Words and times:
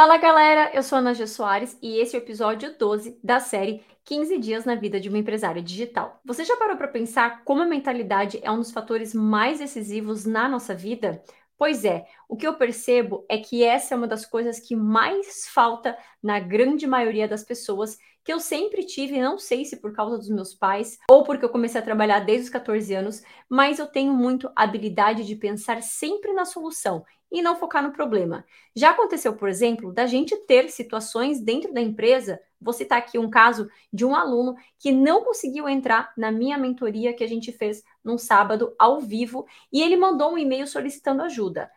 Fala 0.00 0.16
galera, 0.16 0.70
eu 0.72 0.82
sou 0.82 0.96
Ana 0.96 1.12
G. 1.12 1.26
Soares 1.26 1.76
e 1.82 1.98
esse 1.98 2.16
é 2.16 2.18
o 2.18 2.22
episódio 2.22 2.74
12 2.78 3.20
da 3.22 3.38
série 3.38 3.84
15 4.06 4.38
Dias 4.38 4.64
na 4.64 4.74
Vida 4.74 4.98
de 4.98 5.10
uma 5.10 5.18
Empresária 5.18 5.60
Digital. 5.60 6.18
Você 6.24 6.42
já 6.42 6.56
parou 6.56 6.74
para 6.74 6.88
pensar 6.88 7.44
como 7.44 7.60
a 7.60 7.66
mentalidade 7.66 8.40
é 8.42 8.50
um 8.50 8.56
dos 8.56 8.70
fatores 8.70 9.12
mais 9.12 9.58
decisivos 9.58 10.24
na 10.24 10.48
nossa 10.48 10.74
vida? 10.74 11.22
Pois 11.54 11.84
é, 11.84 12.06
o 12.26 12.34
que 12.34 12.46
eu 12.46 12.54
percebo 12.54 13.26
é 13.28 13.36
que 13.36 13.62
essa 13.62 13.92
é 13.92 13.96
uma 13.98 14.08
das 14.08 14.24
coisas 14.24 14.58
que 14.58 14.74
mais 14.74 15.46
falta 15.46 15.94
na 16.22 16.38
grande 16.38 16.86
maioria 16.86 17.26
das 17.26 17.42
pessoas 17.42 17.98
que 18.22 18.32
eu 18.32 18.38
sempre 18.38 18.84
tive, 18.84 19.20
não 19.20 19.38
sei 19.38 19.64
se 19.64 19.76
por 19.76 19.94
causa 19.94 20.18
dos 20.18 20.28
meus 20.28 20.54
pais 20.54 20.98
ou 21.10 21.24
porque 21.24 21.44
eu 21.44 21.48
comecei 21.48 21.80
a 21.80 21.84
trabalhar 21.84 22.20
desde 22.20 22.44
os 22.44 22.50
14 22.50 22.94
anos, 22.94 23.22
mas 23.48 23.78
eu 23.78 23.86
tenho 23.86 24.12
muito 24.12 24.50
habilidade 24.54 25.24
de 25.24 25.34
pensar 25.34 25.82
sempre 25.82 26.32
na 26.32 26.44
solução 26.44 27.02
e 27.32 27.40
não 27.40 27.56
focar 27.56 27.82
no 27.82 27.92
problema. 27.92 28.44
Já 28.74 28.90
aconteceu, 28.90 29.34
por 29.36 29.48
exemplo, 29.48 29.92
da 29.92 30.06
gente 30.06 30.36
ter 30.46 30.68
situações 30.68 31.40
dentro 31.40 31.72
da 31.72 31.80
empresa. 31.80 32.40
Vou 32.60 32.72
citar 32.72 32.98
aqui 32.98 33.18
um 33.18 33.30
caso 33.30 33.68
de 33.92 34.04
um 34.04 34.14
aluno 34.14 34.54
que 34.78 34.90
não 34.90 35.24
conseguiu 35.24 35.68
entrar 35.68 36.12
na 36.16 36.30
minha 36.32 36.58
mentoria 36.58 37.14
que 37.14 37.24
a 37.24 37.28
gente 37.28 37.52
fez 37.52 37.82
num 38.04 38.18
sábado 38.18 38.74
ao 38.78 39.00
vivo 39.00 39.46
e 39.72 39.80
ele 39.80 39.96
mandou 39.96 40.32
um 40.32 40.38
e-mail 40.38 40.66
solicitando 40.66 41.22
ajuda. 41.22 41.70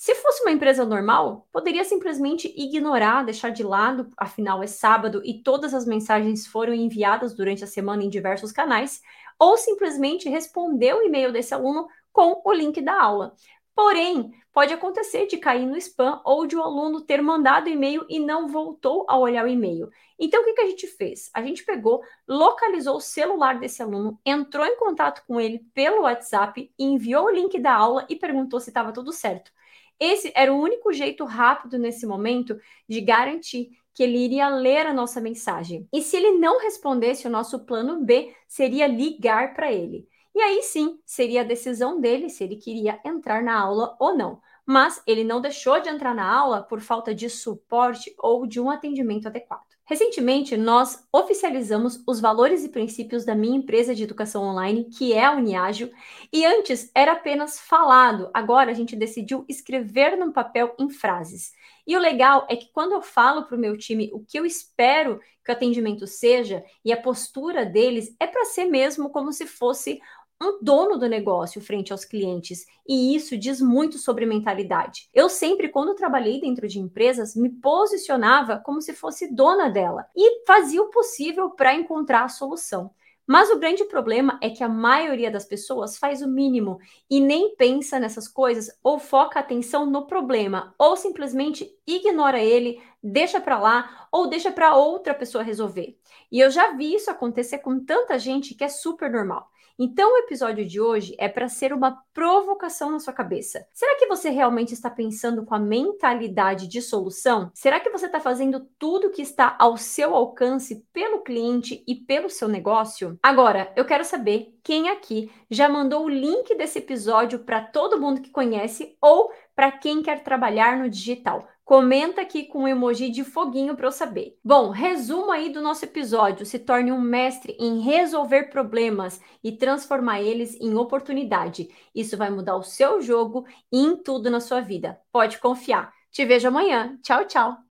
Se 0.00 0.14
fosse 0.14 0.42
uma 0.42 0.50
empresa 0.50 0.82
normal, 0.86 1.46
poderia 1.52 1.84
simplesmente 1.84 2.50
ignorar, 2.56 3.22
deixar 3.22 3.50
de 3.50 3.62
lado, 3.62 4.08
afinal 4.16 4.62
é 4.62 4.66
sábado 4.66 5.20
e 5.22 5.42
todas 5.42 5.74
as 5.74 5.84
mensagens 5.84 6.46
foram 6.46 6.72
enviadas 6.72 7.34
durante 7.34 7.64
a 7.64 7.66
semana 7.66 8.02
em 8.02 8.08
diversos 8.08 8.50
canais, 8.50 9.02
ou 9.38 9.58
simplesmente 9.58 10.26
responder 10.26 10.94
o 10.94 11.02
e-mail 11.02 11.30
desse 11.30 11.52
aluno 11.52 11.86
com 12.10 12.40
o 12.42 12.50
link 12.50 12.80
da 12.80 12.98
aula. 12.98 13.34
Porém, 13.82 14.30
pode 14.52 14.74
acontecer 14.74 15.26
de 15.26 15.38
cair 15.38 15.64
no 15.64 15.74
spam 15.78 16.20
ou 16.22 16.46
de 16.46 16.54
um 16.54 16.62
aluno 16.62 17.00
ter 17.00 17.22
mandado 17.22 17.66
e-mail 17.66 18.04
e 18.10 18.20
não 18.20 18.46
voltou 18.46 19.06
a 19.08 19.16
olhar 19.16 19.42
o 19.42 19.48
e-mail. 19.48 19.88
Então, 20.18 20.42
o 20.42 20.44
que, 20.44 20.52
que 20.52 20.60
a 20.60 20.68
gente 20.68 20.86
fez? 20.86 21.30
A 21.32 21.42
gente 21.42 21.64
pegou, 21.64 22.02
localizou 22.28 22.96
o 22.96 23.00
celular 23.00 23.58
desse 23.58 23.82
aluno, 23.82 24.20
entrou 24.24 24.66
em 24.66 24.76
contato 24.76 25.24
com 25.26 25.40
ele 25.40 25.64
pelo 25.72 26.02
WhatsApp, 26.02 26.70
enviou 26.78 27.24
o 27.24 27.30
link 27.30 27.58
da 27.58 27.72
aula 27.72 28.04
e 28.06 28.16
perguntou 28.16 28.60
se 28.60 28.68
estava 28.68 28.92
tudo 28.92 29.14
certo. 29.14 29.50
Esse 29.98 30.30
era 30.36 30.52
o 30.52 30.60
único 30.60 30.92
jeito 30.92 31.24
rápido 31.24 31.78
nesse 31.78 32.06
momento 32.06 32.60
de 32.86 33.00
garantir 33.00 33.70
que 33.94 34.02
ele 34.02 34.18
iria 34.18 34.50
ler 34.50 34.86
a 34.86 34.92
nossa 34.92 35.22
mensagem. 35.22 35.88
E 35.90 36.02
se 36.02 36.18
ele 36.18 36.32
não 36.32 36.60
respondesse, 36.60 37.26
o 37.26 37.30
nosso 37.30 37.64
plano 37.64 38.04
B 38.04 38.30
seria 38.46 38.86
ligar 38.86 39.54
para 39.54 39.72
ele. 39.72 40.06
E 40.40 40.42
aí 40.42 40.62
sim, 40.62 40.98
seria 41.04 41.42
a 41.42 41.44
decisão 41.44 42.00
dele 42.00 42.30
se 42.30 42.42
ele 42.42 42.56
queria 42.56 42.98
entrar 43.04 43.42
na 43.42 43.60
aula 43.60 43.94
ou 44.00 44.16
não. 44.16 44.40
Mas 44.64 45.02
ele 45.06 45.22
não 45.22 45.38
deixou 45.38 45.78
de 45.82 45.90
entrar 45.90 46.14
na 46.14 46.26
aula 46.26 46.62
por 46.62 46.80
falta 46.80 47.14
de 47.14 47.28
suporte 47.28 48.14
ou 48.16 48.46
de 48.46 48.58
um 48.58 48.70
atendimento 48.70 49.28
adequado. 49.28 49.68
Recentemente, 49.84 50.56
nós 50.56 51.06
oficializamos 51.12 52.02
os 52.06 52.22
valores 52.22 52.64
e 52.64 52.70
princípios 52.70 53.26
da 53.26 53.34
minha 53.34 53.58
empresa 53.58 53.94
de 53.94 54.02
educação 54.02 54.44
online, 54.44 54.84
que 54.84 55.12
é 55.12 55.26
a 55.26 55.32
Uniágil, 55.32 55.90
e 56.32 56.42
antes 56.46 56.90
era 56.94 57.12
apenas 57.12 57.60
falado, 57.60 58.30
agora 58.32 58.70
a 58.70 58.74
gente 58.74 58.96
decidiu 58.96 59.44
escrever 59.46 60.16
no 60.16 60.32
papel 60.32 60.74
em 60.78 60.88
frases. 60.88 61.52
E 61.86 61.96
o 61.96 62.00
legal 62.00 62.46
é 62.48 62.56
que 62.56 62.70
quando 62.72 62.92
eu 62.92 63.02
falo 63.02 63.44
para 63.44 63.56
o 63.56 63.60
meu 63.60 63.76
time 63.76 64.10
o 64.14 64.24
que 64.24 64.38
eu 64.38 64.46
espero 64.46 65.20
que 65.44 65.50
o 65.50 65.54
atendimento 65.54 66.06
seja 66.06 66.62
e 66.84 66.92
a 66.92 67.00
postura 67.00 67.66
deles 67.66 68.14
é 68.20 68.26
para 68.26 68.44
ser 68.44 68.66
mesmo 68.66 69.10
como 69.10 69.32
se 69.32 69.46
fosse 69.46 70.00
um 70.42 70.58
dono 70.62 70.96
do 70.96 71.06
negócio 71.06 71.60
frente 71.60 71.92
aos 71.92 72.04
clientes, 72.04 72.64
e 72.88 73.14
isso 73.14 73.36
diz 73.36 73.60
muito 73.60 73.98
sobre 73.98 74.24
mentalidade. 74.24 75.08
Eu 75.12 75.28
sempre, 75.28 75.68
quando 75.68 75.94
trabalhei 75.94 76.40
dentro 76.40 76.66
de 76.66 76.78
empresas, 76.78 77.36
me 77.36 77.50
posicionava 77.50 78.58
como 78.64 78.80
se 78.80 78.94
fosse 78.94 79.32
dona 79.32 79.68
dela 79.68 80.06
e 80.16 80.44
fazia 80.46 80.82
o 80.82 80.88
possível 80.88 81.50
para 81.50 81.74
encontrar 81.74 82.24
a 82.24 82.28
solução. 82.28 82.90
Mas 83.26 83.48
o 83.48 83.60
grande 83.60 83.84
problema 83.84 84.40
é 84.42 84.50
que 84.50 84.64
a 84.64 84.68
maioria 84.68 85.30
das 85.30 85.44
pessoas 85.44 85.96
faz 85.96 86.20
o 86.20 86.26
mínimo 86.26 86.80
e 87.08 87.20
nem 87.20 87.54
pensa 87.54 88.00
nessas 88.00 88.26
coisas 88.26 88.76
ou 88.82 88.98
foca 88.98 89.38
a 89.38 89.42
atenção 89.42 89.86
no 89.86 90.04
problema 90.04 90.74
ou 90.76 90.96
simplesmente 90.96 91.70
ignora 91.86 92.40
ele, 92.40 92.80
deixa 93.02 93.40
para 93.40 93.58
lá 93.58 94.08
ou 94.10 94.28
deixa 94.28 94.50
para 94.52 94.74
outra 94.74 95.14
pessoa 95.14 95.44
resolver. 95.44 95.98
E 96.30 96.40
eu 96.40 96.50
já 96.50 96.72
vi 96.72 96.94
isso 96.94 97.10
acontecer 97.10 97.58
com 97.58 97.84
tanta 97.84 98.18
gente 98.18 98.54
que 98.54 98.64
é 98.64 98.68
super 98.68 99.10
normal. 99.10 99.50
Então, 99.82 100.12
o 100.12 100.18
episódio 100.18 100.66
de 100.66 100.78
hoje 100.78 101.16
é 101.18 101.26
para 101.26 101.48
ser 101.48 101.72
uma 101.72 102.02
provocação 102.12 102.90
na 102.90 102.98
sua 103.00 103.14
cabeça. 103.14 103.66
Será 103.72 103.98
que 103.98 104.04
você 104.04 104.28
realmente 104.28 104.74
está 104.74 104.90
pensando 104.90 105.42
com 105.42 105.54
a 105.54 105.58
mentalidade 105.58 106.68
de 106.68 106.82
solução? 106.82 107.50
Será 107.54 107.80
que 107.80 107.88
você 107.88 108.04
está 108.04 108.20
fazendo 108.20 108.68
tudo 108.78 109.08
que 109.08 109.22
está 109.22 109.56
ao 109.58 109.78
seu 109.78 110.14
alcance 110.14 110.86
pelo 110.92 111.22
cliente 111.22 111.82
e 111.88 111.94
pelo 111.94 112.28
seu 112.28 112.46
negócio? 112.46 113.18
Agora, 113.22 113.72
eu 113.74 113.86
quero 113.86 114.04
saber 114.04 114.54
quem 114.62 114.90
aqui 114.90 115.32
já 115.50 115.66
mandou 115.66 116.04
o 116.04 116.10
link 116.10 116.54
desse 116.56 116.80
episódio 116.80 117.38
para 117.38 117.62
todo 117.62 117.98
mundo 117.98 118.20
que 118.20 118.28
conhece 118.28 118.98
ou 119.00 119.32
para 119.56 119.72
quem 119.72 120.02
quer 120.02 120.22
trabalhar 120.22 120.76
no 120.76 120.90
digital. 120.90 121.48
Comenta 121.70 122.22
aqui 122.22 122.46
com 122.46 122.64
um 122.64 122.66
emoji 122.66 123.10
de 123.10 123.22
foguinho 123.22 123.76
para 123.76 123.86
eu 123.86 123.92
saber. 123.92 124.36
Bom, 124.42 124.70
resumo 124.70 125.30
aí 125.30 125.52
do 125.52 125.62
nosso 125.62 125.84
episódio. 125.84 126.44
Se 126.44 126.58
torne 126.58 126.90
um 126.90 127.00
mestre 127.00 127.56
em 127.60 127.78
resolver 127.78 128.50
problemas 128.50 129.20
e 129.40 129.52
transformar 129.52 130.20
eles 130.20 130.60
em 130.60 130.74
oportunidade. 130.74 131.68
Isso 131.94 132.16
vai 132.16 132.28
mudar 132.28 132.56
o 132.56 132.64
seu 132.64 133.00
jogo 133.00 133.46
e 133.70 133.78
em 133.78 133.96
tudo 133.96 134.28
na 134.32 134.40
sua 134.40 134.60
vida. 134.60 135.00
Pode 135.12 135.38
confiar. 135.38 135.92
Te 136.10 136.24
vejo 136.24 136.48
amanhã. 136.48 136.98
Tchau, 137.04 137.24
tchau. 137.26 137.69